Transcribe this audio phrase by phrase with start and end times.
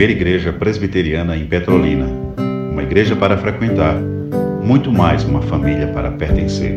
[0.00, 2.06] primeira igreja presbiteriana em Petrolina.
[2.72, 3.96] Uma igreja para frequentar,
[4.62, 6.72] muito mais uma família para pertencer.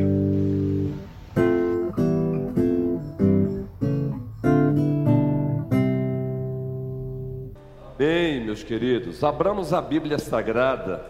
[7.97, 11.09] Bem, meus queridos, abramos a Bíblia Sagrada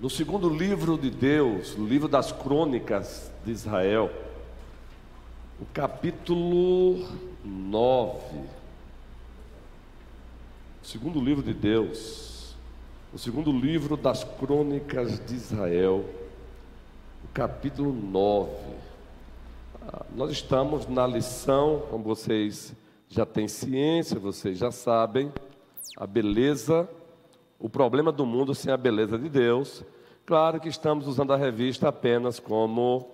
[0.00, 4.12] no segundo livro de Deus, o livro das crônicas de Israel,
[5.60, 7.04] o capítulo
[7.44, 8.59] 9.
[10.82, 12.56] Segundo livro de Deus,
[13.12, 16.04] o segundo livro das crônicas de Israel,
[17.24, 18.50] o capítulo 9.
[19.82, 22.74] Ah, nós estamos na lição, como vocês
[23.08, 25.32] já têm ciência, vocês já sabem,
[25.96, 26.88] a beleza
[27.60, 29.84] o problema do mundo sem a beleza de Deus.
[30.24, 33.10] Claro que estamos usando a revista apenas como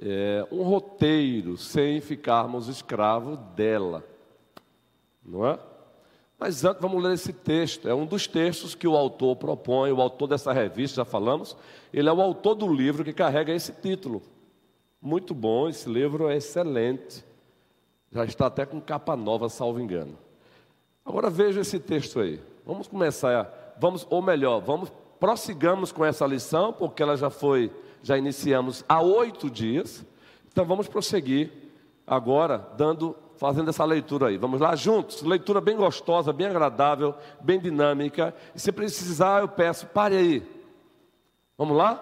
[0.00, 4.04] é, um roteiro, sem ficarmos escravos dela,
[5.24, 5.58] não é?
[6.42, 7.88] Mas antes vamos ler esse texto.
[7.88, 11.56] É um dos textos que o autor propõe, o autor dessa revista, já falamos.
[11.94, 14.20] Ele é o autor do livro que carrega esse título.
[15.00, 17.24] Muito bom, esse livro é excelente.
[18.10, 20.18] Já está até com capa nova, salvo engano.
[21.06, 22.40] Agora veja esse texto aí.
[22.66, 27.70] Vamos começar, vamos, ou melhor, vamos prossigamos com essa lição, porque ela já foi,
[28.02, 30.04] já iniciamos há oito dias.
[30.50, 31.52] Então vamos prosseguir
[32.04, 34.38] agora, dando, fazendo essa leitura aí.
[34.38, 38.32] Vamos lá juntos, leitura bem gostosa, bem agradável, bem dinâmica.
[38.54, 40.42] E se precisar, eu peço, pare aí.
[41.58, 42.00] Vamos lá?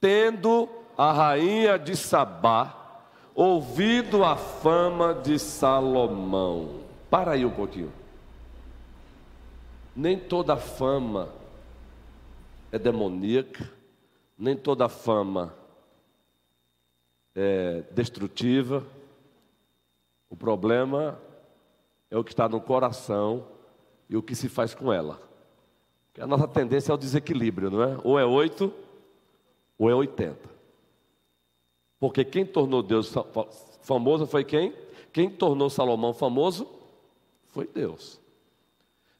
[0.00, 3.00] Tendo a rainha de Sabá
[3.34, 6.82] ouvido a fama de Salomão.
[7.10, 7.92] Para aí um pouquinho.
[9.94, 11.30] Nem toda fama
[12.70, 13.68] é demoníaca,
[14.38, 15.52] nem toda fama
[17.34, 18.84] é destrutiva.
[20.32, 21.20] O problema
[22.10, 23.46] é o que está no coração
[24.08, 25.20] e o que se faz com ela.
[26.06, 27.98] Porque a nossa tendência é o desequilíbrio, não é?
[28.02, 28.72] Ou é oito,
[29.78, 30.48] ou é oitenta.
[32.00, 33.14] Porque quem tornou Deus
[33.82, 34.74] famoso foi quem?
[35.12, 36.66] Quem tornou Salomão famoso
[37.48, 38.22] foi Deus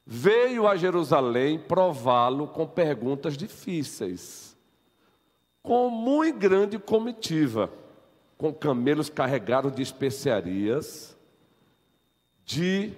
[0.06, 4.56] veio a Jerusalém prová-lo com perguntas difíceis,
[5.62, 7.70] com muito grande comitiva,
[8.42, 11.16] com camelos carregados de especiarias,
[12.44, 12.92] de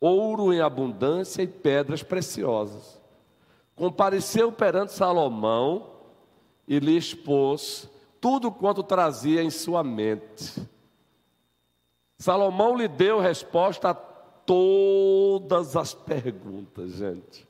[0.00, 2.98] ouro em abundância e pedras preciosas.
[3.76, 5.90] Compareceu perante Salomão
[6.66, 10.66] e lhe expôs tudo quanto trazia em sua mente.
[12.16, 17.46] Salomão lhe deu resposta a todas as perguntas, gente.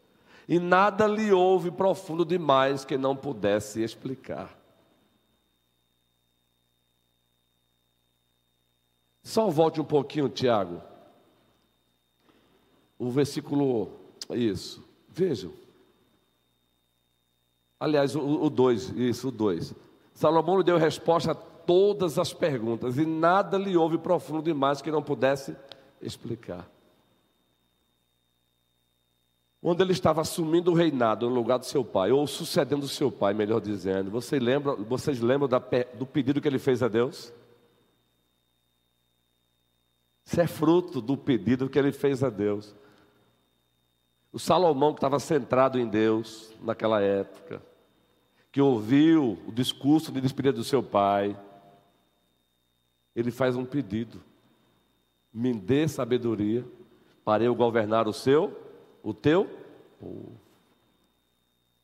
[0.48, 4.57] E nada lhe houve profundo demais que não pudesse explicar.
[9.28, 10.80] Só volte um pouquinho, Tiago.
[12.98, 13.90] O versículo.
[14.30, 14.82] Isso.
[15.06, 15.52] Vejam.
[17.78, 19.74] Aliás, o 2, isso, o 2.
[20.14, 24.90] Salomão lhe deu resposta a todas as perguntas, e nada lhe houve profundo demais que
[24.90, 25.54] não pudesse
[26.00, 26.66] explicar
[29.62, 33.10] onde ele estava assumindo o reinado no lugar do seu pai, ou sucedendo o seu
[33.10, 34.08] pai, melhor dizendo.
[34.08, 35.58] Você lembra, vocês lembram da,
[35.94, 37.32] do pedido que ele fez a Deus?
[40.28, 42.76] Isso é fruto do pedido que ele fez a Deus.
[44.30, 47.62] O Salomão, que estava centrado em Deus naquela época,
[48.52, 51.34] que ouviu o discurso de despedida do seu pai,
[53.16, 54.20] ele faz um pedido:
[55.32, 56.62] me dê sabedoria
[57.24, 58.54] para eu governar o seu
[59.02, 59.48] o teu
[59.98, 60.38] povo.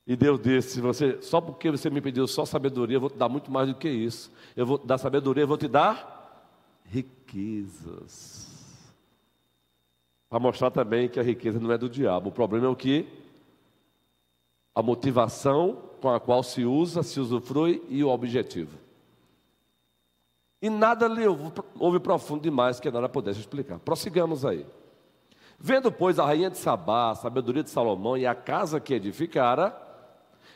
[0.06, 3.30] E Deus disse: você, só porque você me pediu só sabedoria, eu vou te dar
[3.30, 4.30] muito mais do que isso.
[4.54, 6.12] Eu vou te dar sabedoria, eu vou te dar
[7.34, 8.46] riquezas.
[10.28, 12.28] Para mostrar também que a riqueza não é do diabo.
[12.28, 13.06] O problema é o que?
[14.74, 18.76] A motivação com a qual se usa, se usufrui e o objetivo.
[20.60, 21.24] E nada lhe
[21.78, 23.78] houve profundo demais que nada pudesse explicar.
[23.78, 24.64] Prossigamos aí.
[25.58, 29.70] Vendo, pois, a rainha de Sabá, a sabedoria de Salomão e a casa que edificara,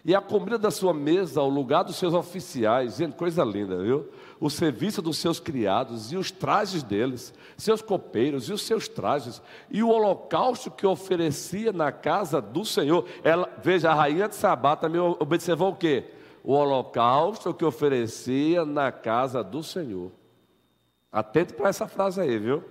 [0.09, 4.09] e a comida da sua mesa, o lugar dos seus oficiais, gente, coisa linda, viu?
[4.41, 9.43] O serviço dos seus criados e os trajes deles, seus copeiros e os seus trajes,
[9.71, 13.05] e o holocausto que oferecia na casa do Senhor.
[13.23, 16.07] Ela, veja, a rainha de Sabá também observou o quê?
[16.43, 20.11] O holocausto que oferecia na casa do Senhor.
[21.13, 22.65] Atente para essa frase aí, viu?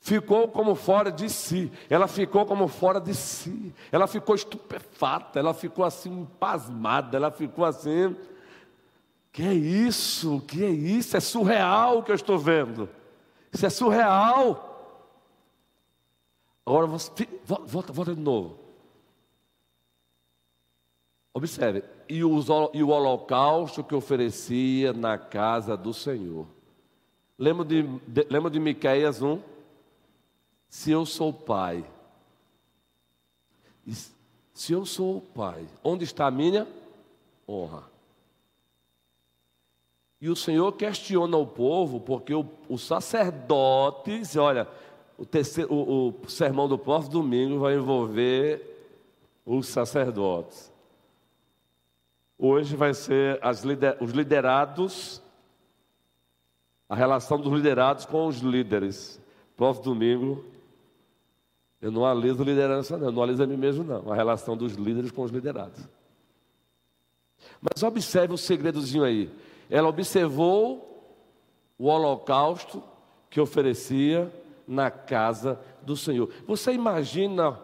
[0.00, 5.52] Ficou como fora de si, ela ficou como fora de si, ela ficou estupefata, ela
[5.52, 8.16] ficou assim pasmada, ela ficou assim,
[9.32, 12.88] que é isso, que é isso, é surreal o que eu estou vendo,
[13.52, 14.68] isso é surreal,
[16.68, 17.26] Agora você.
[17.46, 18.58] Volta, volta de novo.
[21.32, 21.82] Observe.
[22.06, 26.46] E, os, e o holocausto que oferecia na casa do Senhor.
[27.38, 29.40] Lembra de, de, lembra de Miqueias 1?
[30.68, 31.84] Se eu sou pai.
[34.52, 36.66] Se eu sou pai, onde está a minha
[37.48, 37.84] honra?
[40.20, 44.66] E o Senhor questiona o povo, porque o, os sacerdotes, olha,
[45.16, 48.78] o, terceiro, o, o sermão do próximo domingo vai envolver
[49.46, 50.72] os sacerdotes.
[52.36, 55.22] Hoje vai ser lider, os liderados,
[56.88, 59.20] a relação dos liderados com os líderes.
[59.56, 60.44] Próximo domingo,
[61.80, 64.10] eu não analiso liderança, não, eu não analiso a mim mesmo, não.
[64.12, 65.80] A relação dos líderes com os liderados.
[67.60, 69.30] Mas observe o segredozinho aí.
[69.70, 71.14] Ela observou
[71.78, 72.82] o holocausto
[73.30, 74.32] que oferecia
[74.66, 76.30] na casa do Senhor.
[76.46, 77.58] Você imagina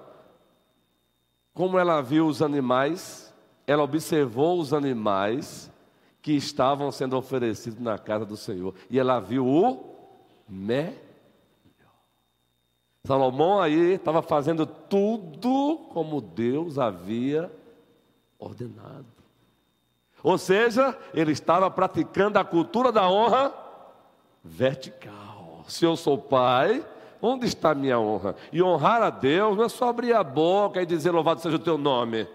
[1.52, 3.32] como ela viu os animais?
[3.66, 5.70] Ela observou os animais
[6.22, 8.74] que estavam sendo oferecidos na casa do Senhor.
[8.88, 9.94] E ela viu o
[10.48, 11.03] melhor.
[13.06, 17.52] Salomão aí estava fazendo tudo como Deus havia
[18.38, 19.04] ordenado.
[20.22, 23.52] Ou seja, ele estava praticando a cultura da honra
[24.42, 25.64] vertical.
[25.68, 26.82] Se eu sou pai,
[27.20, 28.36] onde está a minha honra?
[28.50, 31.58] E honrar a Deus não é só abrir a boca e dizer louvado seja o
[31.58, 32.26] teu nome.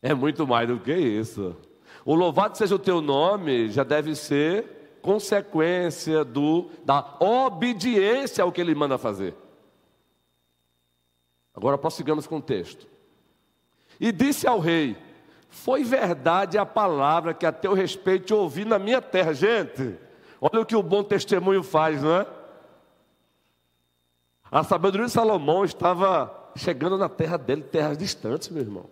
[0.00, 1.54] É muito mais do que isso.
[2.02, 8.60] O louvado seja o teu nome já deve ser consequência do, da obediência ao que
[8.60, 9.34] ele manda fazer.
[11.54, 12.86] Agora prossigamos com o texto.
[14.00, 14.96] E disse ao rei:
[15.52, 19.34] foi verdade a palavra que a teu respeito ouvi na minha terra.
[19.34, 19.98] Gente,
[20.40, 22.26] olha o que o bom testemunho faz, não é?
[24.50, 28.86] A sabedoria de Salomão estava chegando na terra dele, terras distantes, meu irmão.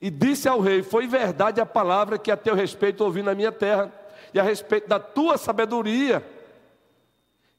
[0.00, 3.52] E disse ao rei: Foi verdade a palavra que a teu respeito ouvi na minha
[3.52, 3.92] terra,
[4.32, 6.24] e a respeito da tua sabedoria.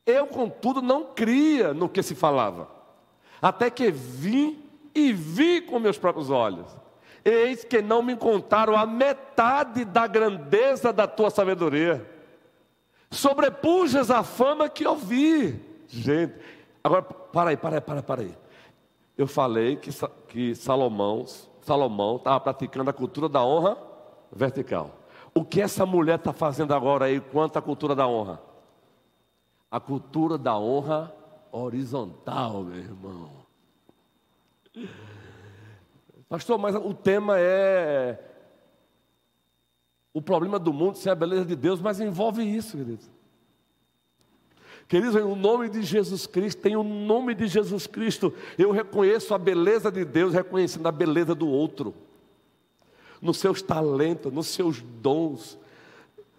[0.05, 2.69] Eu, contudo, não cria no que se falava,
[3.41, 4.63] até que vim
[4.93, 6.67] e vi com meus próprios olhos
[7.25, 12.07] Eis que não me contaram a metade da grandeza da tua sabedoria.
[13.09, 15.59] Sobrepujas a fama que ouvi.
[15.87, 16.35] Gente,
[16.83, 18.37] agora, para aí, para aí, para aí, para aí.
[19.17, 19.89] Eu falei que,
[20.27, 21.25] que Salomão
[21.63, 23.75] Salomão estava praticando a cultura da honra
[24.31, 24.91] vertical.
[25.37, 28.41] O que essa mulher está fazendo agora aí quanto à cultura da honra?
[29.69, 31.13] A cultura da honra
[31.51, 33.31] horizontal, meu irmão.
[36.29, 38.17] Pastor, mas o tema é
[40.13, 43.11] o problema do mundo sem a beleza de Deus, mas envolve isso, queridos.
[44.87, 48.33] Queridos, o nome de Jesus Cristo, tem o nome de Jesus Cristo.
[48.57, 51.93] Eu reconheço a beleza de Deus, reconhecendo a beleza do outro.
[53.25, 55.57] Nos seus talentos, nos seus dons,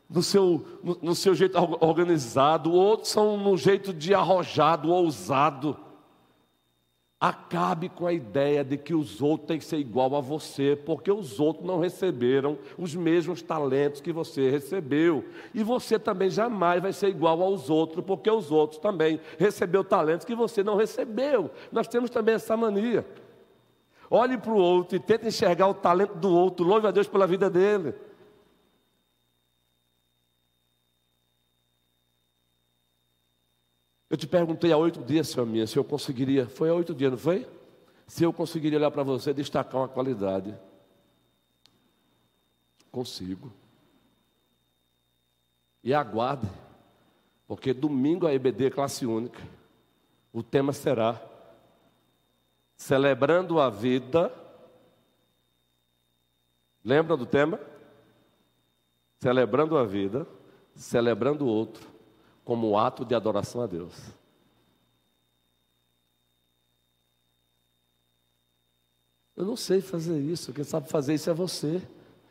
[0.09, 2.73] no seu, no, no seu jeito organizado.
[2.73, 5.77] Outros são no jeito de arrojado, ousado.
[7.19, 11.11] Acabe com a ideia de que os outros têm que ser igual a você, porque
[11.11, 15.25] os outros não receberam os mesmos talentos que você recebeu.
[15.53, 20.25] E você também jamais vai ser igual aos outros, porque os outros também receberam talentos
[20.25, 21.51] que você não recebeu.
[21.73, 23.05] Nós temos também essa mania.
[24.11, 26.65] Olhe para o outro e tente enxergar o talento do outro.
[26.65, 27.95] Louve a Deus pela vida dele.
[34.09, 36.47] Eu te perguntei há oito dias, senhor minha, se eu conseguiria.
[36.47, 37.47] Foi há oito dias, não foi?
[38.07, 40.57] Se eu conseguiria olhar para você e destacar uma qualidade.
[42.91, 43.53] Consigo.
[45.83, 46.49] E aguarde,
[47.47, 49.41] porque domingo a EBD é classe única.
[50.33, 51.21] O tema será
[52.77, 54.33] Celebrando a Vida.
[56.85, 57.59] Lembra do tema?
[59.19, 60.27] Celebrando a vida,
[60.75, 61.85] celebrando o outro
[62.45, 63.93] como ato de adoração a Deus.
[69.35, 71.83] Eu não sei fazer isso, quem sabe fazer isso é você.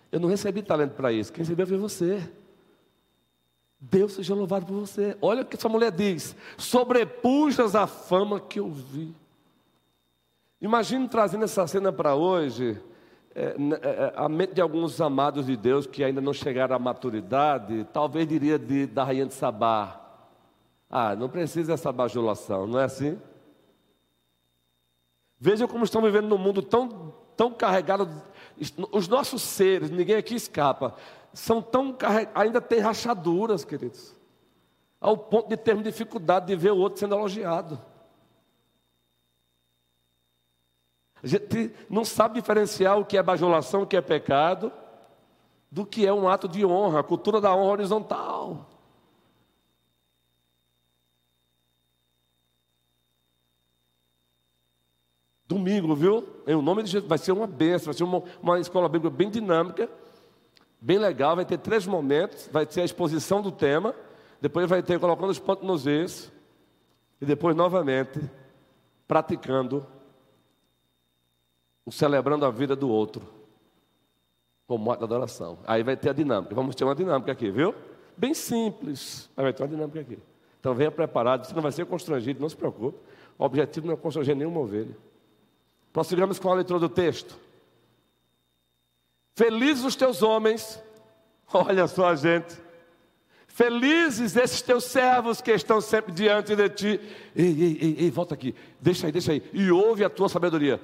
[0.10, 2.32] Eu não recebi talento para isso, quem recebeu foi você.
[3.78, 5.18] Deus seja louvado por você.
[5.22, 9.14] Olha o que essa mulher diz: sobrepujas a fama que eu vi.
[10.62, 12.81] Imagine trazendo essa cena para hoje,
[13.35, 16.79] é, é, é, a mente de alguns amados de Deus que ainda não chegaram à
[16.79, 20.01] maturidade, talvez diria de, da rainha de Sabá,
[20.89, 23.19] ah, não precisa dessa bajulação, não é assim?
[25.38, 28.09] Veja como estão vivendo num mundo tão, tão carregado.
[28.91, 30.95] Os nossos seres, ninguém aqui escapa,
[31.33, 34.15] são tão carregados, ainda tem rachaduras, queridos,
[35.01, 37.77] ao ponto de termos dificuldade de ver o outro sendo elogiado.
[41.25, 44.72] A gente não sabe diferenciar o que é bajulação, o que é pecado,
[45.72, 48.70] do que é um ato de honra, a cultura da honra horizontal.
[55.48, 56.44] Domingo, viu?
[56.46, 59.32] Em nome de Jesus, vai ser uma benção, vai ser uma, uma escola bíblica bem
[59.32, 59.89] dinâmica,
[60.79, 61.36] bem legal.
[61.36, 63.96] Vai ter três momentos: vai ter a exposição do tema,
[64.39, 66.32] depois vai ter colocando os pontos nos is,
[67.20, 68.22] e depois novamente
[69.08, 69.88] praticando
[71.92, 73.22] celebrando a vida do outro
[74.68, 75.60] como ato de adoração.
[75.65, 76.56] Aí vai ter a dinâmica.
[76.56, 77.74] Vamos ter uma dinâmica aqui, viu?
[78.18, 80.18] Bem simples, vai ter uma dinâmica aqui.
[80.60, 82.98] Então venha preparado, você não vai ser constrangido, não se preocupe.
[83.38, 84.98] O objetivo não é constranger nenhuma ovelha.
[85.94, 87.38] Prossigamos com a leitura do texto.
[89.36, 90.82] Felizes os teus homens,
[91.54, 92.65] olha só, gente.
[93.48, 97.00] Felizes esses teus servos que estão sempre diante de ti.
[97.36, 98.54] Ei, ei, ei, ei, volta aqui.
[98.82, 99.42] Deixa aí, deixa aí.
[99.54, 100.82] E ouve a tua sabedoria.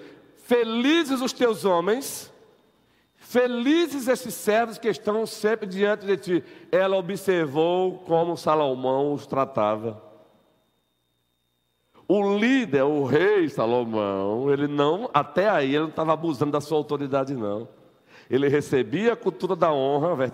[0.51, 2.29] Felizes os teus homens,
[3.15, 6.43] felizes esses servos que estão sempre diante de ti.
[6.70, 10.03] Ela observou como Salomão os tratava.
[12.05, 16.77] O líder, o rei Salomão, ele não, até aí, ele não estava abusando da sua
[16.77, 17.70] autoridade, não.
[18.29, 20.34] Ele recebia a cultura da honra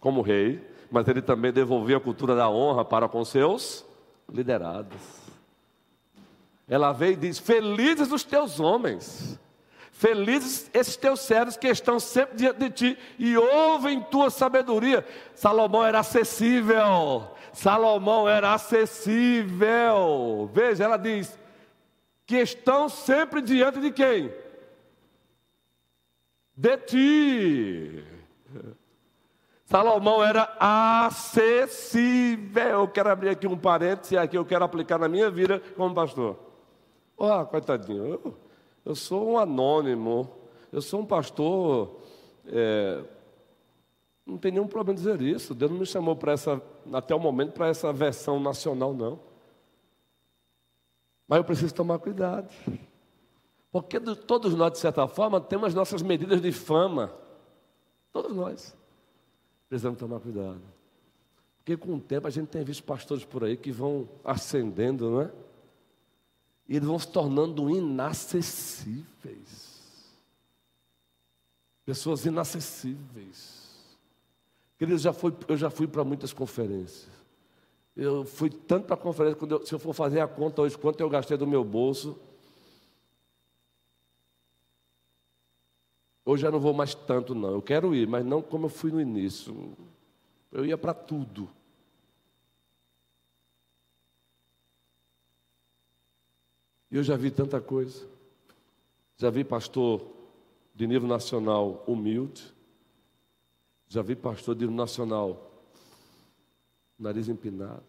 [0.00, 0.60] como rei,
[0.90, 3.86] mas ele também devolvia a cultura da honra para com seus
[4.28, 5.20] liderados.
[6.70, 9.36] Ela veio e diz: Felizes os teus homens,
[9.90, 15.04] felizes esses teus servos que estão sempre diante de ti e ouvem tua sabedoria.
[15.34, 20.48] Salomão era acessível, Salomão era acessível.
[20.54, 21.36] Veja, ela diz
[22.24, 24.32] que estão sempre diante de quem?
[26.56, 28.04] De ti.
[29.64, 30.56] Salomão era
[31.08, 32.62] acessível.
[32.62, 36.49] Eu quero abrir aqui um parêntese aqui eu quero aplicar na minha vida como pastor.
[37.22, 38.34] Ó, oh, coitadinho, eu,
[38.82, 40.26] eu, sou um anônimo,
[40.72, 42.00] eu sou um pastor.
[42.46, 43.04] É,
[44.24, 45.54] não tem nenhum problema dizer isso.
[45.54, 49.20] Deus não me chamou para essa, até o momento, para essa versão nacional, não.
[51.28, 52.48] Mas eu preciso tomar cuidado.
[53.70, 57.12] Porque todos nós, de certa forma, temos as nossas medidas de fama.
[58.14, 58.74] Todos nós.
[59.68, 60.62] Precisamos tomar cuidado.
[61.58, 65.20] Porque com o tempo a gente tem visto pastores por aí que vão ascendendo, não
[65.20, 65.30] é?
[66.70, 69.04] E eles vão se tornando inacessíveis.
[71.84, 73.68] Pessoas inacessíveis.
[74.78, 77.10] Queridos, já fui, eu já fui para muitas conferências.
[77.96, 80.78] Eu fui tanto para a conferência, quando eu, se eu for fazer a conta hoje,
[80.78, 82.16] quanto eu gastei do meu bolso.
[86.24, 87.50] Hoje já não vou mais tanto, não.
[87.50, 89.76] Eu quero ir, mas não como eu fui no início.
[90.52, 91.50] Eu ia para tudo.
[96.90, 98.06] E eu já vi tanta coisa.
[99.16, 100.02] Já vi pastor
[100.74, 102.52] de nível nacional humilde.
[103.86, 105.50] Já vi pastor de nacional,
[106.96, 107.82] nariz empinado.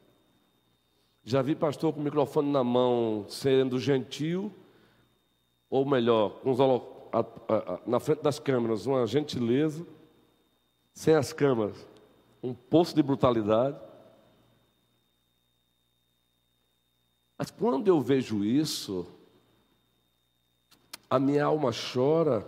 [1.23, 4.51] Já vi pastor com o microfone na mão, sendo gentil,
[5.69, 6.57] ou melhor, com os
[7.85, 9.85] na frente das câmeras, uma gentileza,
[10.93, 11.87] sem as câmeras,
[12.41, 13.77] um poço de brutalidade.
[17.41, 19.03] Mas quando eu vejo isso,
[21.09, 22.47] a minha alma chora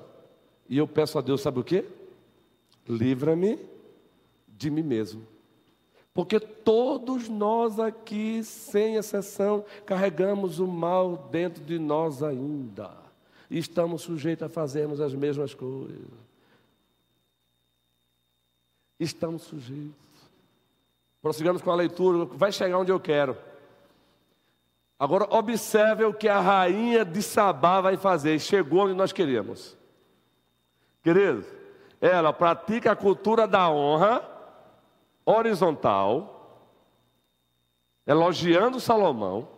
[0.69, 1.83] e eu peço a Deus, sabe o quê?
[2.87, 3.57] livra-me
[4.47, 5.25] de mim mesmo.
[6.13, 12.91] Porque todos nós aqui, sem exceção, carregamos o mal dentro de nós ainda.
[13.49, 15.97] E estamos sujeitos a fazermos as mesmas coisas.
[18.99, 19.95] Estamos sujeitos.
[21.19, 23.35] Prossigamos com a leitura, vai chegar onde eu quero.
[25.03, 28.39] Agora, observe o que a rainha de Sabá vai fazer.
[28.39, 29.77] Chegou onde nós queríamos.
[31.03, 31.45] Queridos,
[31.99, 34.25] ela pratica a cultura da honra
[35.25, 36.71] horizontal,
[38.07, 39.49] elogiando Salomão.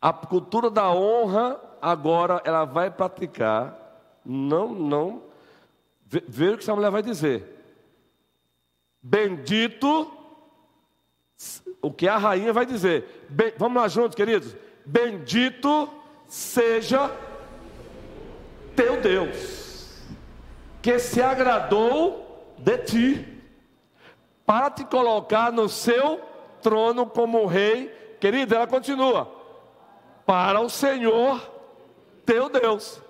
[0.00, 3.76] A cultura da honra agora ela vai praticar,
[4.24, 5.24] não, não,
[6.06, 7.54] ver o que essa mulher vai dizer.
[9.02, 10.15] Bendito,
[11.80, 13.26] o que a rainha vai dizer.
[13.58, 14.56] vamos lá juntos, queridos.
[14.84, 15.88] Bendito
[16.26, 17.10] seja
[18.74, 20.04] teu Deus,
[20.82, 23.42] que se agradou de ti,
[24.44, 26.20] para te colocar no seu
[26.62, 27.88] trono como rei.
[28.20, 29.30] Querida, ela continua:
[30.24, 31.40] para o Senhor
[32.24, 33.00] teu Deus,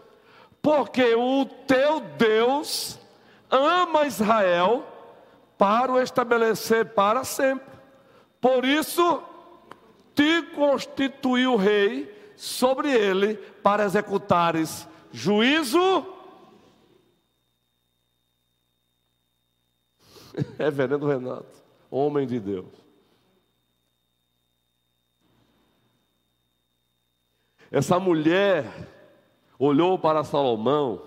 [0.62, 2.98] porque o teu Deus
[3.50, 4.84] ama Israel
[5.58, 7.75] para o estabelecer para sempre.
[8.46, 9.24] Por isso,
[10.14, 16.06] te constituiu rei sobre ele para executares juízo.
[20.56, 21.60] Reverendo Renato,
[21.90, 22.72] homem de Deus.
[27.68, 28.64] Essa mulher
[29.58, 31.02] olhou para Salomão,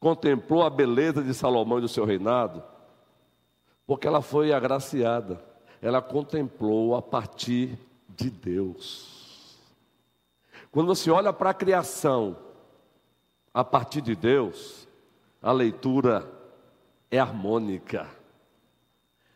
[0.00, 2.64] contemplou a beleza de Salomão e do seu reinado,
[3.86, 5.51] porque ela foi agraciada,
[5.82, 7.76] ela contemplou a partir
[8.08, 9.58] de Deus.
[10.70, 12.36] Quando você olha para a criação
[13.52, 14.88] a partir de Deus,
[15.42, 16.30] a leitura
[17.10, 18.08] é harmônica.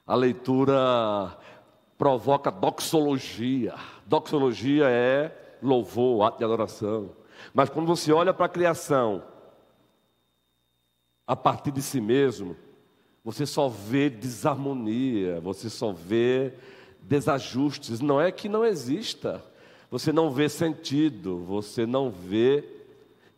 [0.06, 1.36] A leitura
[1.98, 3.74] provoca doxologia.
[4.06, 7.10] Doxologia é louvor, ato de adoração.
[7.52, 9.22] Mas quando você olha para a criação,
[11.26, 12.56] a partir de si mesmo,
[13.26, 16.52] você só vê desarmonia, você só vê
[17.02, 18.00] desajustes.
[18.00, 19.42] Não é que não exista,
[19.90, 22.62] você não vê sentido, você não vê.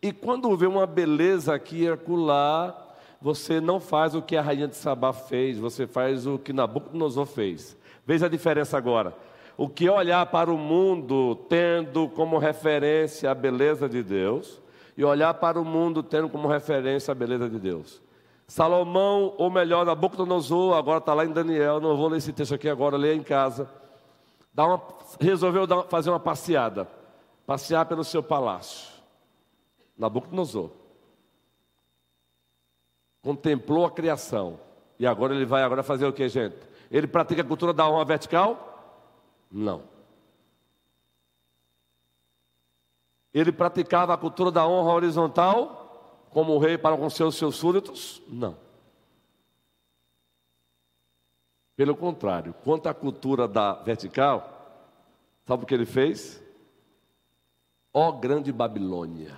[0.03, 2.87] E quando vê uma beleza aqui e acolá,
[3.19, 7.25] você não faz o que a rainha de Sabá fez, você faz o que Nabucodonosor
[7.25, 7.75] fez.
[8.07, 9.17] Veja a diferença agora.
[9.57, 14.61] O que olhar para o mundo tendo como referência a beleza de Deus,
[14.99, 18.07] e olhar para o mundo tendo como referência a beleza de Deus.
[18.49, 22.69] Salomão, ou melhor, Nabucodonosor, agora está lá em Daniel, não vou ler esse texto aqui
[22.69, 23.71] agora, leia em casa.
[24.57, 24.83] Uma,
[25.21, 26.89] resolveu dar, fazer uma passeada,
[27.47, 28.89] passear pelo seu palácio.
[29.97, 30.71] Nabucodonosor
[33.23, 34.59] contemplou a criação.
[34.99, 36.57] E agora ele vai agora fazer o que, gente?
[36.91, 39.05] Ele pratica a cultura da honra vertical?
[39.51, 39.83] Não.
[43.33, 45.78] Ele praticava a cultura da honra horizontal,
[46.39, 48.23] como o rei para com seus, seus súditos?
[48.29, 48.57] Não.
[51.75, 54.87] Pelo contrário, quanto à cultura da vertical,
[55.45, 56.41] sabe o que ele fez?
[57.93, 59.37] Ó grande Babilônia.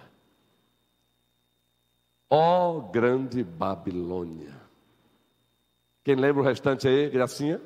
[2.28, 4.60] Ó grande Babilônia.
[6.04, 7.62] Quem lembra o restante aí, Gracinha?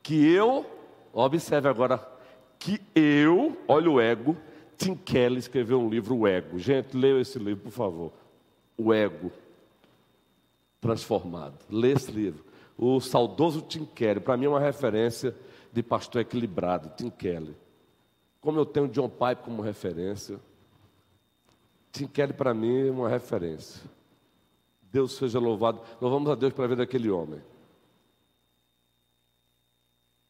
[0.00, 0.64] Que eu,
[1.12, 2.08] observe agora,
[2.56, 4.36] que eu, olha o ego,
[4.78, 6.58] Tim Kelly escreveu um livro, O Ego.
[6.58, 8.12] Gente, leia esse livro, por favor.
[8.76, 9.32] O Ego
[10.80, 11.58] Transformado.
[11.68, 12.44] Lê esse livro.
[12.76, 15.34] O saudoso Tim Kelly, para mim é uma referência
[15.72, 17.56] de pastor equilibrado, Tim Kelly.
[18.40, 20.38] Como eu tenho John Pipe como referência,
[21.90, 23.82] Tim Kelly para mim é uma referência.
[24.92, 25.80] Deus seja louvado.
[26.00, 27.42] Louvamos a Deus pela vida daquele homem.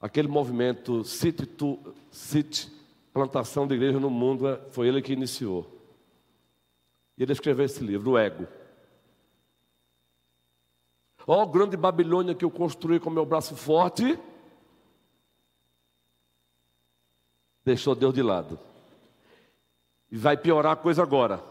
[0.00, 1.78] Aquele movimento City, to,
[2.11, 2.78] City
[3.18, 5.66] plantação de igreja no mundo, é, foi ele que iniciou.
[7.16, 8.46] E ele escreveu esse livro, O Ego.
[11.26, 14.18] Ó oh, grande Babilônia que eu construí com meu braço forte,
[17.64, 18.59] deixou Deus de lado.
[20.11, 21.42] E vai piorar a coisa agora.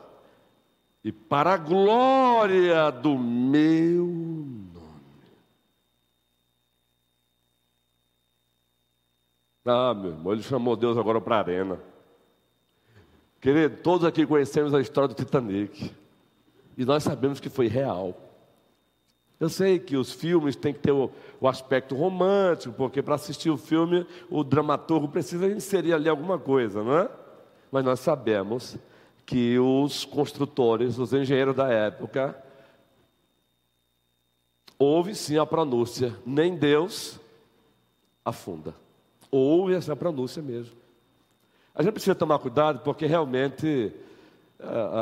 [1.04, 4.08] E para a glória do meu
[9.68, 11.80] Ah, meu irmão, ele chamou Deus agora para a arena.
[13.42, 15.92] Querido, todos aqui conhecemos a história do Titanic.
[16.78, 18.16] E nós sabemos que foi real.
[19.40, 23.50] Eu sei que os filmes têm que ter o, o aspecto romântico, porque para assistir
[23.50, 27.10] o filme, o dramaturgo precisa inserir ali alguma coisa, não é?
[27.72, 28.78] mas nós sabemos
[29.26, 32.42] que os construtores, os engenheiros da época,
[34.80, 37.20] houve sim a pronúncia, nem Deus
[38.24, 38.74] afunda.
[39.38, 40.76] Houve essa pronúncia mesmo.
[41.74, 43.94] A gente precisa tomar cuidado porque realmente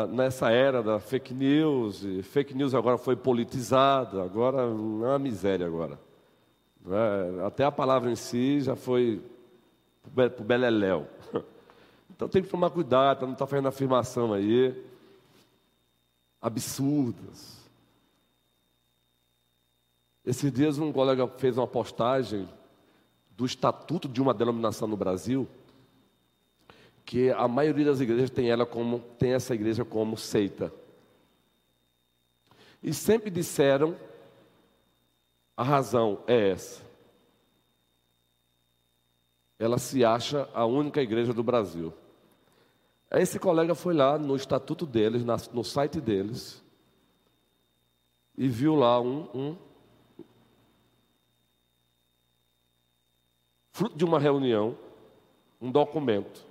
[0.09, 5.65] nessa era da fake news, e fake news agora foi politizada, agora é uma miséria
[5.65, 5.97] agora.
[6.87, 7.45] É?
[7.45, 9.21] Até a palavra em si já foi
[10.13, 11.07] para o beleléu.
[12.07, 14.73] Então tem que tomar cuidado não estar tá fazendo afirmação aí
[16.41, 17.57] absurdas.
[20.25, 22.47] Esses dias um colega fez uma postagem
[23.35, 25.47] do estatuto de uma denominação no Brasil,
[27.05, 30.73] que a maioria das igrejas tem ela como tem essa igreja como seita.
[32.81, 33.95] E sempre disseram
[35.55, 36.83] a razão é essa.
[39.57, 41.93] Ela se acha a única igreja do Brasil.
[43.11, 46.61] Esse colega foi lá no estatuto deles, no site deles,
[48.37, 49.57] e viu lá um, um
[53.75, 54.77] fruto de uma reunião,
[55.61, 56.45] um documento.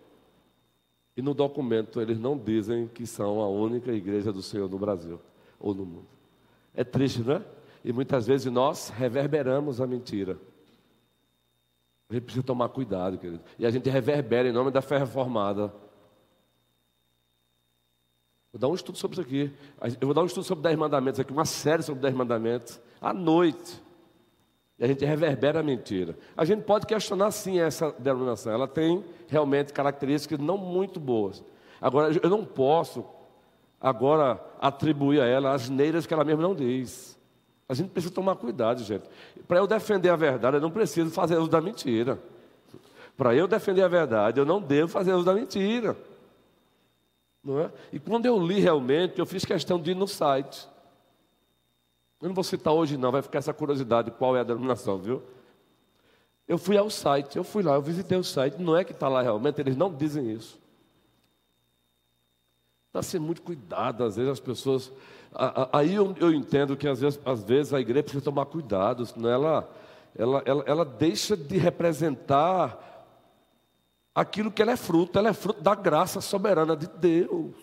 [1.17, 5.19] E no documento eles não dizem que são a única igreja do Senhor no Brasil
[5.59, 6.07] ou no mundo.
[6.75, 7.43] É triste, não é?
[7.83, 10.39] E muitas vezes nós reverberamos a mentira.
[12.11, 13.43] A gente precisa tomar cuidado, querido.
[13.59, 15.73] E a gente reverbera em nome da fé reformada.
[18.53, 19.51] Vou dar um estudo sobre isso aqui.
[19.99, 23.15] Eu vou dar um estudo sobre dez mandamentos aqui, uma série sobre dez mandamentos, à
[23.15, 23.83] noite.
[24.79, 26.17] E a gente reverbera a mentira.
[26.37, 28.53] A gente pode questionar sim essa denominação.
[28.53, 31.45] Ela tem realmente características não muito boas.
[31.81, 33.05] Agora, eu não posso
[33.81, 37.19] agora atribuir a ela as neiras que ela mesma não diz.
[37.69, 39.05] A gente precisa tomar cuidado, gente.
[39.47, 42.19] Para eu defender a verdade, eu não preciso fazer uso da mentira.
[43.17, 45.97] Para eu defender a verdade, eu não devo fazer uso da mentira.
[47.43, 47.71] Não é?
[47.93, 50.67] E quando eu li realmente, eu fiz questão de ir no site.
[52.21, 55.23] Eu não vou citar hoje, não, vai ficar essa curiosidade qual é a denominação, viu?
[56.47, 59.09] Eu fui ao site, eu fui lá, eu visitei o site, não é que está
[59.09, 60.59] lá realmente, eles não dizem isso.
[62.89, 64.93] Está sendo muito cuidado, às vezes as pessoas.
[65.73, 69.29] Aí eu, eu entendo que às vezes, às vezes a igreja precisa tomar cuidado, senão
[69.29, 69.71] ela,
[70.15, 72.79] ela, ela, ela deixa de representar
[74.15, 77.55] aquilo que ela é fruto, ela é fruto da graça soberana de Deus.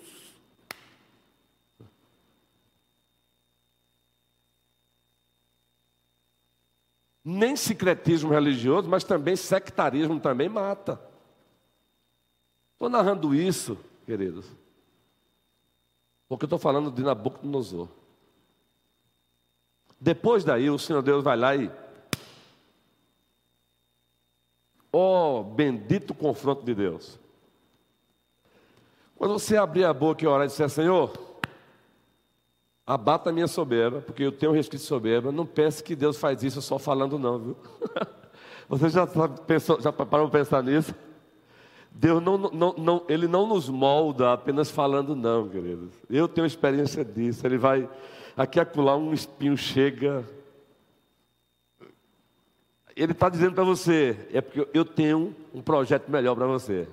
[7.24, 11.00] Nem secretismo religioso, mas também sectarismo também mata.
[12.74, 14.46] Estou narrando isso, queridos,
[16.28, 17.88] porque estou falando de Nabucodonosor.
[20.00, 21.72] Depois daí, o Senhor Deus vai lá e.
[24.92, 27.20] Oh, bendito confronto de Deus.
[29.16, 31.31] Quando você abrir a boca e orar e disser, Senhor,
[32.94, 36.18] abata a minha soberba, porque eu tenho um resquício de soberba, não pense que Deus
[36.18, 37.58] faz isso só falando, não, viu?
[38.68, 40.94] Você já, pensou, já parou para pensar nisso?
[41.90, 45.94] Deus não, não, não, ele não nos molda apenas falando, não, queridos.
[46.10, 47.46] Eu tenho experiência disso.
[47.46, 47.90] Ele vai,
[48.36, 50.26] aqui acolá, um espinho chega.
[52.96, 56.88] Ele está dizendo para você, é porque eu tenho um projeto melhor para você.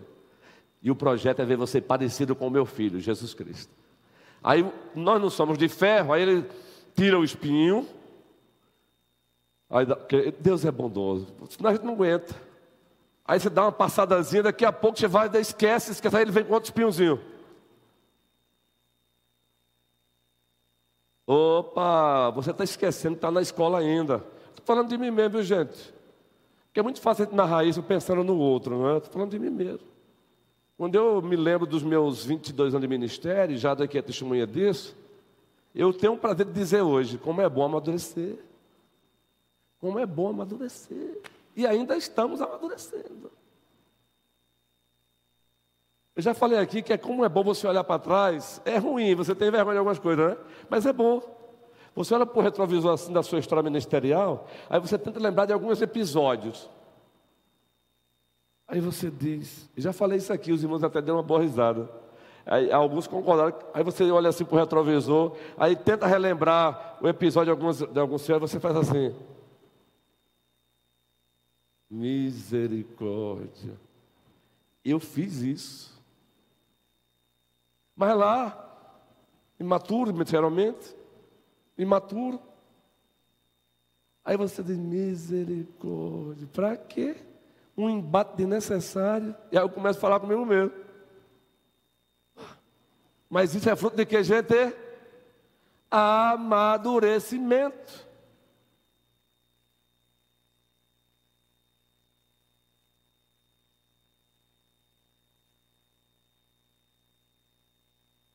[0.82, 3.72] E o projeto é ver você parecido com o meu filho, Jesus Cristo.
[4.42, 6.46] Aí nós não somos de ferro, aí ele
[6.94, 7.86] tira o espinho.
[9.70, 9.86] Aí,
[10.40, 12.34] Deus é bondoso, senão a gente não aguenta.
[13.24, 16.44] Aí você dá uma passadazinha, daqui a pouco você vai, esquece, esquece, aí ele vem
[16.44, 17.20] com outro espinhozinho.
[21.26, 24.24] Opa, você está esquecendo, está na escola ainda.
[24.48, 25.92] Estou falando de mim mesmo, viu, gente?
[26.64, 28.96] Porque é muito fácil a gente narrar isso pensando no outro, não é?
[28.96, 29.97] Estou falando de mim mesmo.
[30.78, 34.96] Quando eu me lembro dos meus 22 anos de ministério, já daqui a testemunha disso,
[35.74, 38.38] eu tenho o prazer de dizer hoje como é bom amadurecer.
[39.80, 41.20] Como é bom amadurecer.
[41.56, 43.28] E ainda estamos amadurecendo.
[46.14, 48.62] Eu já falei aqui que é como é bom você olhar para trás.
[48.64, 50.36] É ruim, você tem vergonha de algumas coisas, né?
[50.70, 51.20] Mas é bom.
[51.96, 55.52] Você olha para o retrovisor assim da sua história ministerial, aí você tenta lembrar de
[55.52, 56.70] alguns episódios.
[58.68, 61.88] Aí você diz, já falei isso aqui, os irmãos até deram uma boa risada.
[62.44, 67.46] Aí, alguns concordaram, aí você olha assim para o retrovisor, aí tenta relembrar o episódio
[67.46, 69.14] de alguns, de alguns você faz assim.
[71.90, 73.74] Misericórdia.
[74.84, 75.98] Eu fiz isso.
[77.96, 79.02] Mas lá,
[79.58, 80.94] imaturo, materialmente,
[81.76, 82.38] imaturo.
[84.22, 87.16] Aí você diz, misericórdia, para quê?
[87.78, 89.34] Um embate desnecessário.
[89.52, 90.72] E aí eu começo a falar comigo mesmo.
[93.30, 94.74] Mas isso é fruto de que, gente?
[95.88, 98.08] Amadurecimento.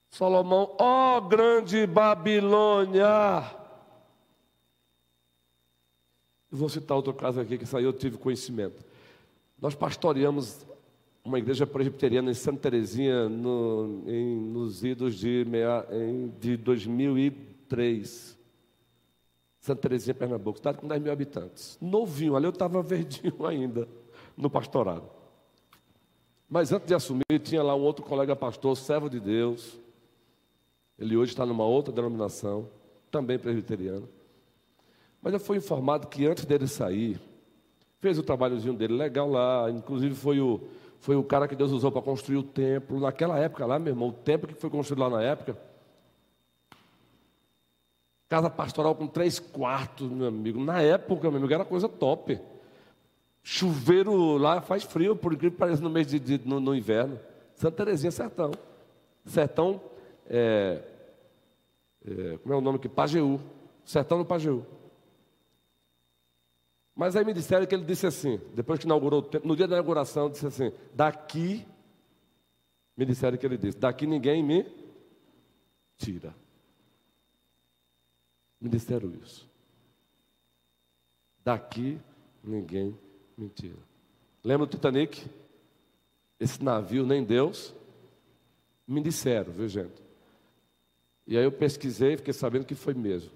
[0.09, 3.43] Salomão, ó oh, grande Babilônia.
[6.51, 8.92] Eu vou citar outro caso aqui que saiu, eu tive conhecimento.
[9.63, 10.67] Nós pastoreamos
[11.23, 18.37] uma igreja presbiteriana em Santa Terezinha no, em, nos idos de, meia, em, de 2003.
[19.61, 21.77] Santa Terezinha, Pernambuco, cidade com 10 mil habitantes.
[21.79, 23.87] Novinho, ali eu estava verdinho ainda
[24.35, 25.09] no pastorado.
[26.49, 29.79] Mas antes de assumir, tinha lá um outro colega pastor, servo de Deus,
[30.99, 32.67] ele hoje está numa outra denominação,
[33.09, 34.09] também presbiteriana.
[35.21, 37.17] Mas eu fui informado que antes dele sair,
[38.03, 40.59] fez o trabalhozinho dele legal lá, inclusive foi o,
[40.99, 42.99] foi o cara que Deus usou para construir o templo.
[42.99, 45.57] Naquela época lá, meu irmão, o templo que foi construído lá na época,
[48.27, 50.61] casa pastoral com três quartos, meu amigo.
[50.61, 52.37] Na época, meu amigo, era coisa top.
[53.41, 57.17] Chuveiro lá faz frio, por incrível que pareça, no mês de, de no, no, inverno.
[57.55, 58.51] Santa Terezinha, sertão.
[59.25, 59.79] Sertão
[60.29, 60.81] é,
[62.05, 62.89] é, como é o nome aqui?
[62.89, 63.39] Pajeú,
[63.85, 64.65] sertão do Pajeú.
[66.95, 70.29] Mas aí me disseram que ele disse assim, depois que inaugurou, no dia da inauguração,
[70.29, 71.65] disse assim: daqui,
[72.95, 74.65] me disseram que ele disse: daqui ninguém me
[75.97, 76.35] tira.
[78.61, 79.49] Me disseram isso.
[81.43, 81.99] Daqui
[82.43, 82.97] ninguém
[83.37, 83.79] me tira.
[84.43, 85.29] Lembra do Titanic?
[86.39, 87.73] Esse navio nem Deus
[88.87, 90.01] me disseram, viu gente?
[91.25, 93.31] E aí eu pesquisei e fiquei sabendo que foi mesmo.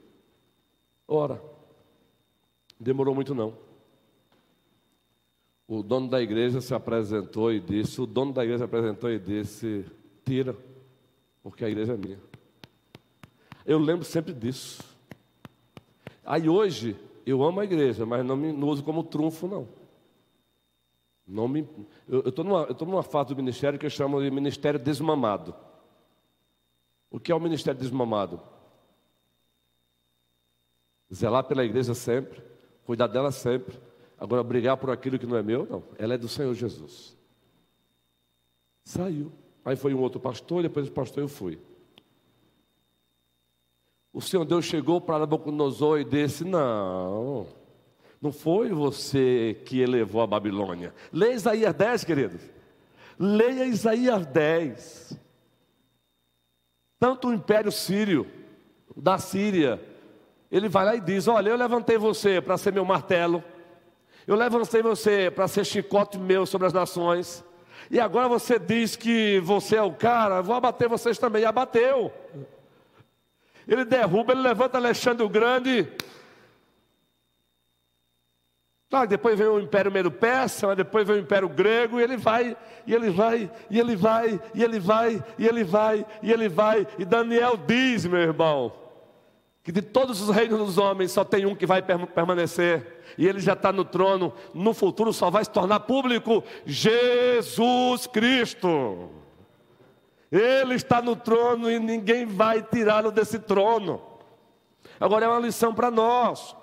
[1.07, 1.41] Ora,
[2.79, 3.53] demorou muito não.
[5.67, 9.19] O dono da igreja se apresentou e disse, o dono da igreja se apresentou e
[9.19, 9.85] disse,
[10.23, 10.55] tira,
[11.43, 12.19] porque a igreja é minha.
[13.65, 14.81] Eu lembro sempre disso.
[16.25, 19.67] Aí hoje, eu amo a igreja, mas não me não uso como trunfo, não.
[21.27, 21.67] não me,
[22.07, 25.53] eu estou numa, numa fase do ministério que eu chamo de ministério desmamado.
[27.11, 28.41] O que é o ministério desmamado?
[31.13, 32.41] Zelar pela igreja sempre,
[32.87, 33.77] cuidar dela sempre.
[34.17, 35.83] Agora, brigar por aquilo que não é meu, não.
[35.99, 37.15] Ela é do Senhor Jesus.
[38.85, 39.29] Saiu.
[39.65, 41.59] Aí foi um outro pastor, depois o pastor eu fui.
[44.13, 47.45] O Senhor Deus chegou para Nabucodonosor e disse: Não,
[48.21, 50.93] não foi você que elevou a Babilônia.
[51.11, 52.41] Leia Isaías 10, queridos.
[53.19, 55.19] Leia Isaías 10.
[56.97, 58.25] Tanto o império sírio,
[58.95, 59.79] da Síria,
[60.51, 63.43] ele vai lá e diz: Olha, eu levantei você para ser meu martelo,
[64.25, 67.43] eu levantei você para ser chicote meu sobre as nações,
[67.89, 71.43] e agora você diz que você é o cara, vou abater vocês também.
[71.43, 72.11] E abateu.
[73.67, 75.87] Ele derruba, ele levanta Alexandre o Grande.
[78.89, 82.55] Ah, depois vem o Império Medo Persa, depois vem o Império Grego, e ele vai,
[82.85, 86.87] e ele vai, e ele vai, e ele vai, e ele vai, e ele vai.
[86.97, 88.71] E Daniel diz, meu irmão,
[89.67, 93.41] que de todos os reinos dos homens só tem um que vai permanecer, e ele
[93.41, 99.09] já está no trono, no futuro só vai se tornar público: Jesus Cristo.
[100.31, 104.01] Ele está no trono e ninguém vai tirá-lo desse trono.
[105.01, 106.55] Agora é uma lição para nós.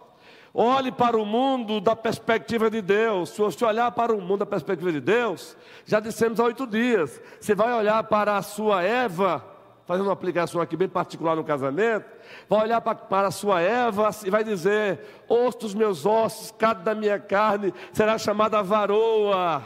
[0.55, 3.29] Olhe para o mundo da perspectiva de Deus.
[3.29, 7.21] Se você olhar para o mundo da perspectiva de Deus, já dissemos há oito dias,
[7.39, 9.45] você vai olhar para a sua Eva,
[9.87, 12.07] fazendo uma aplicação aqui bem particular no casamento,
[12.49, 16.83] vai olhar para, para a sua Eva e vai dizer: osso dos meus ossos, carne
[16.83, 19.63] da minha carne, será chamada varoa,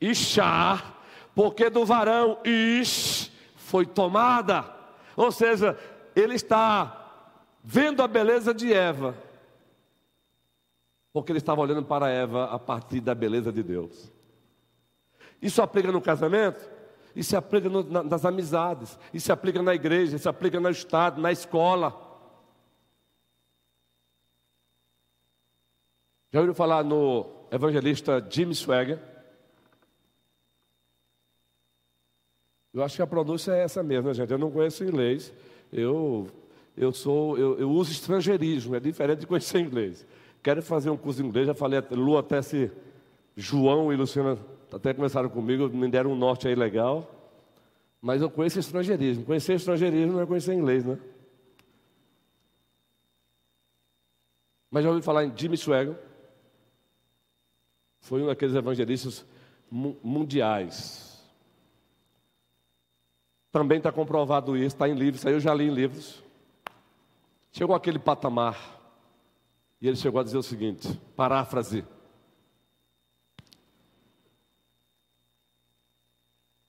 [0.00, 0.82] Ixá,
[1.34, 4.64] porque do varão Ish foi tomada.
[5.16, 5.78] Ou seja,
[6.14, 7.04] ele está
[7.62, 9.14] vendo a beleza de Eva
[11.16, 14.12] porque ele estava olhando para Eva a partir da beleza de Deus.
[15.40, 16.68] Isso aplica no casamento,
[17.16, 20.60] isso se aplica no, na, nas amizades, isso se aplica na igreja, isso se aplica
[20.60, 21.88] no estado, na escola.
[26.30, 29.00] Já ouviram falar no evangelista Jim Swagger?
[32.74, 34.30] Eu acho que a pronúncia é essa mesmo, né, gente.
[34.30, 35.32] Eu não conheço inglês.
[35.72, 36.28] Eu,
[36.76, 40.06] eu sou, eu, eu uso estrangeirismo, é diferente de conhecer inglês.
[40.42, 42.70] Quero fazer um curso de inglês, já falei, Lu, até se
[43.34, 44.38] João e Luciana
[44.72, 47.10] até começaram comigo, me deram um norte aí legal.
[48.00, 49.24] Mas eu conheço estrangeirismo.
[49.24, 50.98] Conhecer estrangeirismo não é conhecer inglês, né?
[54.70, 55.98] Mas já ouvi falar em Jimmy Swaggart.
[58.00, 59.24] Foi um daqueles evangelistas
[59.70, 61.24] mundiais.
[63.50, 66.22] Também está comprovado isso, está em livros, aí eu já li em livros.
[67.50, 68.78] Chegou aquele patamar
[69.80, 71.84] e ele chegou a dizer o seguinte: paráfrase.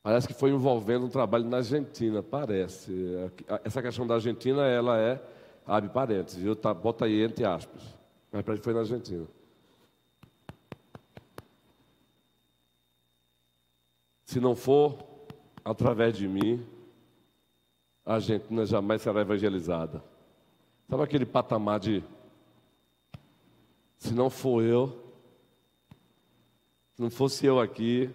[0.07, 2.93] Parece que foi envolvendo um trabalho na Argentina, parece.
[3.61, 5.21] Essa questão da Argentina, ela é,
[5.65, 6.55] abre parênteses, viu?
[6.55, 7.81] Tá, bota aí entre aspas.
[8.31, 9.27] Mas parece que foi na Argentina.
[14.23, 14.97] Se não for
[15.65, 16.65] através de mim,
[18.05, 20.01] a Argentina jamais será evangelizada.
[20.89, 22.01] Sabe aquele patamar de
[23.97, 24.87] se não for eu,
[26.95, 28.09] se não fosse eu aqui,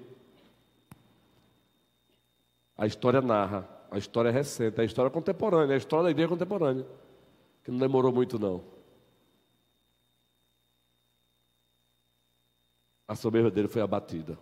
[2.82, 6.28] a história narra, a história é recente, a história é contemporânea, a história da igreja
[6.28, 6.84] contemporânea,
[7.62, 8.60] que não demorou muito não.
[13.06, 14.36] A soberba dele foi abatida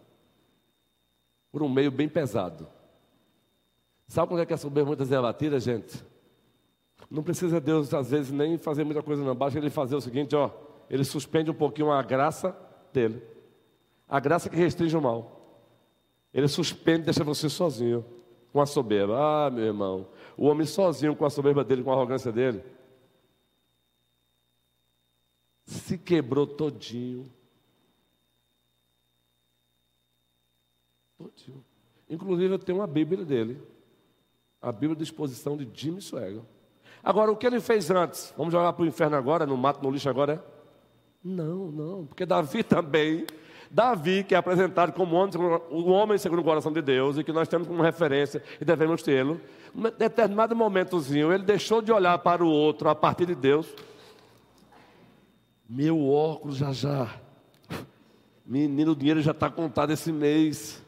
[1.52, 2.66] por um meio bem pesado.
[4.08, 6.02] Sabe quando é que a soberba muitas vezes é abatida, gente?
[7.10, 9.34] Não precisa Deus, às vezes, nem fazer muita coisa, não.
[9.34, 10.50] Basta ele fazer o seguinte, ó
[10.88, 12.56] ele suspende um pouquinho a graça
[12.90, 13.22] dele.
[14.08, 15.68] A graça que restringe o mal.
[16.32, 18.18] Ele suspende, deixa você sozinho
[18.52, 19.46] com a soberba.
[19.46, 22.62] Ah, meu irmão, o homem sozinho com a soberba dele, com a arrogância dele.
[25.70, 27.30] se quebrou todinho.
[31.16, 31.64] Todinho.
[32.08, 33.60] Inclusive, eu tenho uma Bíblia dele.
[34.60, 36.42] A Bíblia de exposição de Jimmy Swagger.
[37.02, 38.34] Agora, o que ele fez antes?
[38.36, 40.44] Vamos jogar para o inferno agora, no mato, no lixo agora?
[41.22, 43.26] Não, não, porque Davi também.
[43.70, 45.16] Davi, que é apresentado como
[45.70, 49.00] o homem segundo o coração de Deus e que nós temos como referência e devemos
[49.00, 49.40] tê-lo,
[49.72, 53.72] em determinado momentozinho, ele deixou de olhar para o outro a partir de Deus.
[55.68, 57.14] Meu óculos já já.
[58.44, 60.82] Menino, o dinheiro já está contado esse mês.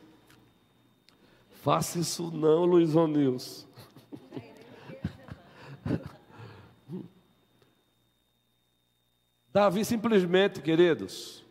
[1.62, 3.64] Faça isso não, Luiz Onils.
[9.52, 11.41] Davi simplesmente, queridos,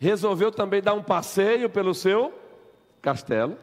[0.00, 2.32] resolveu também dar um passeio pelo seu
[3.02, 3.56] castelo.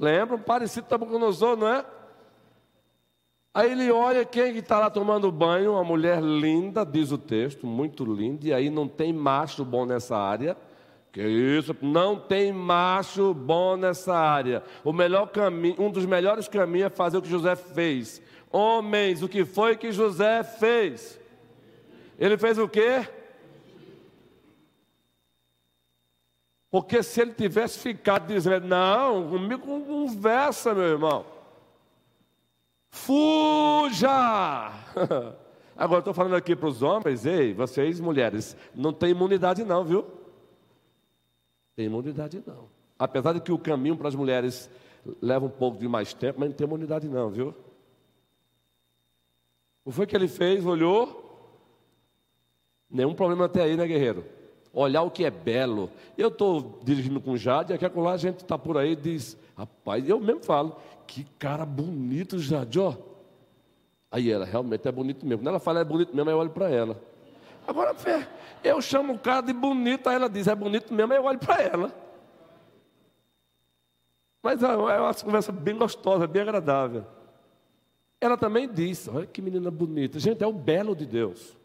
[0.00, 0.38] Lembram?
[0.38, 1.84] Parecido com Nabucodonosor, não é?
[3.54, 8.02] Aí ele olha quem está lá tomando banho, uma mulher linda, diz o texto, muito
[8.02, 10.56] linda, e aí não tem macho bom nessa área.
[11.12, 11.76] Que isso?
[11.82, 14.62] Não tem macho bom nessa área.
[14.82, 18.22] O melhor caminho, um dos melhores caminhos é fazer o que José fez.
[18.50, 21.20] Homens, o que foi que José fez?
[22.18, 23.06] Ele fez o quê?
[26.72, 31.26] Porque se ele tivesse ficado dizendo, não, comigo conversa, meu irmão.
[32.88, 34.08] Fuja!
[35.76, 40.06] Agora estou falando aqui para os homens, ei, vocês mulheres, não tem imunidade não, viu?
[41.76, 42.70] Tem imunidade não.
[42.98, 44.70] Apesar de que o caminho para as mulheres
[45.20, 47.54] leva um pouco de mais tempo, mas não tem imunidade não, viu?
[49.84, 50.64] O que foi que ele fez?
[50.64, 51.20] Olhou.
[52.88, 54.24] Nenhum problema até aí, né, guerreiro?
[54.72, 55.90] Olhar o que é belo.
[56.16, 60.18] Eu estou dirigindo com Jade, aqui a gente está por aí e diz, rapaz, eu
[60.18, 62.94] mesmo falo, que cara bonito, Jade, ó.
[64.10, 65.40] Aí ela, realmente é bonito mesmo.
[65.40, 67.00] Quando ela fala é bonito mesmo, eu olho para ela.
[67.66, 67.94] Agora,
[68.64, 71.38] eu chamo o cara de bonito, aí ela diz, é bonito mesmo, aí eu olho
[71.38, 71.92] para ela.
[74.42, 77.06] Mas é, é uma conversa bem gostosa, bem agradável.
[78.20, 80.18] Ela também disse: Olha que menina bonita.
[80.18, 81.56] Gente, é o belo de Deus.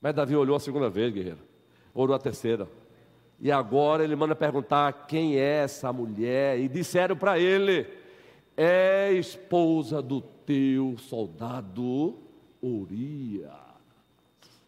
[0.00, 1.49] Mas Davi olhou a segunda vez, guerreiro.
[1.94, 2.68] Orou a terceira.
[3.40, 6.58] E agora ele manda perguntar quem é essa mulher.
[6.58, 7.86] E disseram para ele:
[8.56, 12.18] É esposa do teu soldado
[12.62, 13.70] Urias.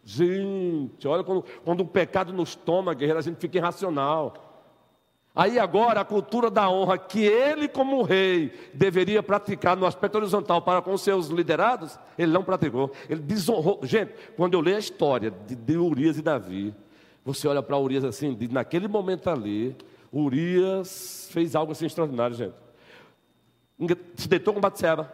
[0.05, 4.33] Gente, olha quando, quando o pecado nos toma, guerreiro, a gente fica irracional.
[5.35, 10.61] Aí agora a cultura da honra que ele, como rei, deveria praticar no aspecto horizontal
[10.61, 12.91] para com seus liderados, ele não praticou.
[13.09, 13.79] Ele desonrou.
[13.83, 16.75] Gente, quando eu leio a história de, de Urias e Davi,
[17.23, 19.75] você olha para Urias assim, naquele momento ali,
[20.11, 22.55] Urias fez algo assim extraordinário, gente.
[24.15, 25.11] Se deitou com Batseba,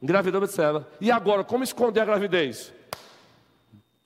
[0.00, 0.88] engravidou Batseba.
[1.00, 2.72] E agora, como esconder a gravidez?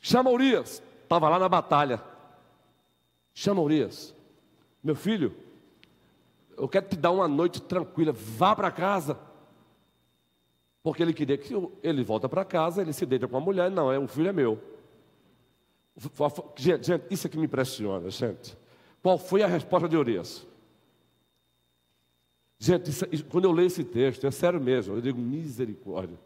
[0.01, 2.01] Chama Urias, estava lá na batalha.
[3.33, 4.15] Chama Urias.
[4.83, 5.35] Meu filho,
[6.57, 9.19] eu quero te dar uma noite tranquila, vá para casa.
[10.83, 13.91] Porque ele queria que ele volta para casa, ele se deita com a mulher, não,
[13.91, 14.61] é, o filho é meu.
[16.57, 18.57] Gente, isso é que me impressiona, gente.
[19.03, 20.47] Qual foi a resposta de Urias?
[22.59, 26.19] Gente, isso, quando eu leio esse texto, é sério mesmo, eu digo misericórdia.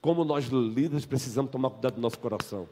[0.00, 2.68] Como nós líderes precisamos tomar cuidado do nosso coração.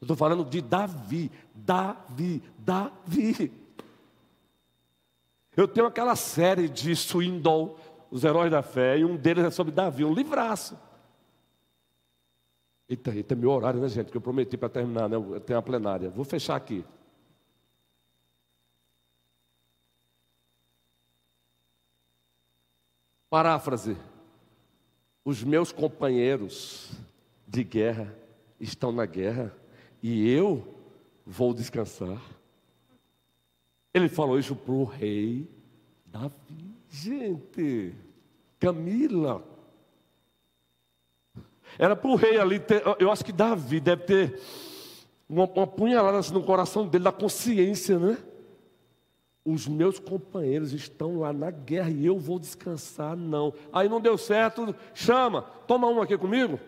[0.00, 3.52] Eu estou falando de Davi, Davi, Davi.
[5.56, 7.78] Eu tenho aquela série de Swindoll,
[8.10, 10.76] Os Heróis da Fé, e um deles é sobre Davi, um livraço.
[12.88, 14.10] Eita, eita, é meu horário, né, gente?
[14.10, 15.16] Que eu prometi para terminar, né?
[15.16, 16.10] Eu tenho a plenária.
[16.10, 16.84] Vou fechar aqui.
[23.30, 23.96] Paráfrase.
[25.24, 26.92] Os meus companheiros
[27.48, 28.14] de guerra
[28.60, 29.54] estão na guerra
[30.02, 30.62] e eu
[31.24, 32.20] vou descansar.
[33.92, 35.48] Ele falou isso para o rei
[36.04, 36.74] Davi.
[36.90, 37.94] Gente,
[38.60, 39.53] Camila.
[41.78, 42.82] Era para o rei ali ter.
[42.98, 44.40] Eu acho que Davi deve ter
[45.28, 48.18] uma, uma punhalada assim no coração dele, da consciência, né?
[49.44, 53.52] Os meus companheiros estão lá na guerra e eu vou descansar, não.
[53.72, 56.58] Aí não deu certo, chama, toma um aqui comigo,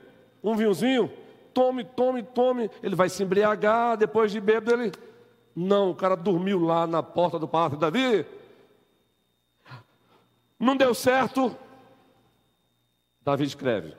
[0.44, 1.10] um vinhozinho,
[1.54, 2.70] tome, tome, tome.
[2.82, 4.92] Ele vai se embriagar, depois de bêbado ele
[5.56, 8.26] não, o cara dormiu lá na porta do palácio de Davi.
[10.60, 11.56] Não deu certo.
[13.22, 13.96] Davi escreve: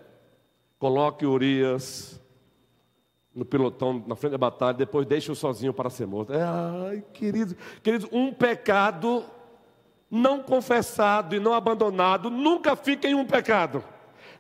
[0.80, 2.20] coloque Urias
[3.34, 6.34] no pelotão na frente da batalha, depois deixe-o sozinho para ser morto.
[6.34, 9.24] Ai, querido, querido, um pecado
[10.10, 13.84] não confessado e não abandonado nunca fica em um pecado.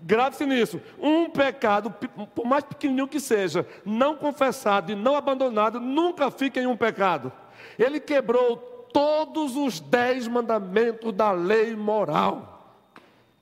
[0.02, 0.82] Grave-se nisso.
[1.00, 1.92] Um pecado,
[2.34, 7.32] por mais pequenininho que seja, não confessado e não abandonado, nunca fica em um pecado.
[7.78, 8.58] Ele quebrou
[8.92, 12.76] todos os dez mandamentos da lei moral.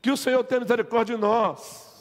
[0.01, 1.94] Que o Senhor tenha misericórdia de nós.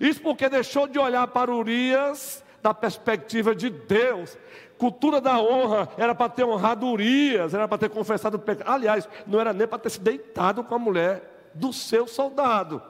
[0.00, 4.38] Isso porque deixou de olhar para Urias da perspectiva de Deus.
[4.78, 8.70] Cultura da honra era para ter honrado Urias, era para ter confessado o pecado.
[8.70, 12.82] Aliás, não era nem para ter se deitado com a mulher do seu soldado.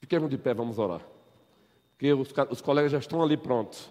[0.00, 1.00] Fiquemos de pé, vamos orar.
[1.92, 3.90] Porque os, os colegas já estão ali prontos.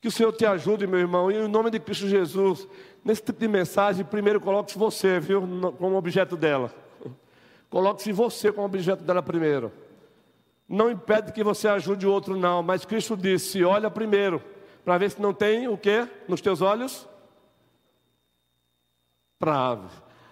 [0.00, 2.68] Que o Senhor te ajude, meu irmão, e em nome de Cristo Jesus,
[3.02, 5.40] nesse tipo de mensagem, primeiro coloque-se você, viu,
[5.78, 6.83] como objeto dela.
[7.74, 9.72] Coloque-se você como objeto dela primeiro.
[10.68, 14.40] Não impede que você ajude o outro, não, mas Cristo disse: olha primeiro,
[14.84, 17.04] para ver se não tem o que nos teus olhos?
[19.40, 19.88] Trave.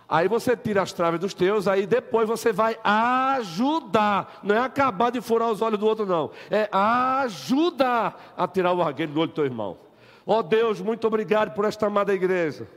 [0.09, 4.39] Aí você tira as traves dos teus, aí depois você vai ajudar.
[4.45, 6.31] Não é acabar de furar os olhos do outro, não.
[6.49, 9.79] É ajudar a tirar o argueiro do olho do teu irmão.
[10.25, 12.69] Ó oh Deus, muito obrigado por esta amada igreja.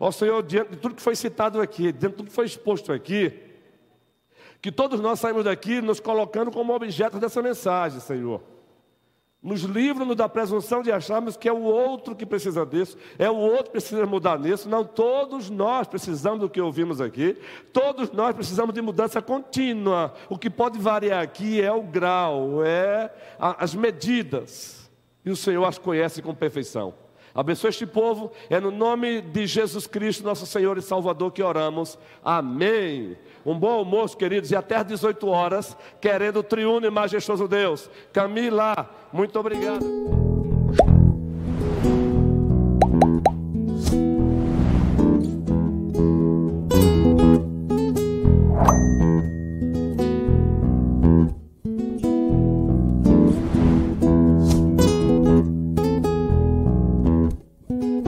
[0.00, 2.46] Ó oh Senhor, diante de tudo que foi citado aqui, diante de tudo que foi
[2.46, 3.46] exposto aqui,
[4.60, 8.42] que todos nós saímos daqui nos colocando como objeto dessa mensagem, Senhor.
[9.40, 13.36] Nos livra-nos da presunção de acharmos que é o outro que precisa disso, é o
[13.36, 14.68] outro que precisa mudar nisso.
[14.68, 17.36] Não, todos nós precisamos do que ouvimos aqui,
[17.72, 20.12] todos nós precisamos de mudança contínua.
[20.28, 24.90] O que pode variar aqui é o grau, é as medidas,
[25.24, 26.92] e o Senhor as conhece com perfeição.
[27.38, 31.96] Abençoe este povo, é no nome de Jesus Cristo, nosso Senhor e Salvador, que oramos.
[32.24, 33.16] Amém.
[33.46, 37.88] Um bom almoço, queridos, e até às 18 horas, querendo o triuno e majestoso Deus.
[38.12, 40.37] Camila, muito obrigado.